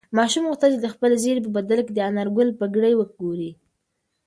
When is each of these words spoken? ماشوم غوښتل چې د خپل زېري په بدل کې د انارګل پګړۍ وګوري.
ماشوم 0.17 0.43
غوښتل 0.49 0.69
چې 0.75 0.79
د 0.81 0.87
خپل 0.93 1.11
زېري 1.23 1.41
په 1.43 1.51
بدل 1.57 1.79
کې 1.85 1.93
د 1.95 1.99
انارګل 2.09 2.49
پګړۍ 2.59 2.93
وګوري. 2.95 3.51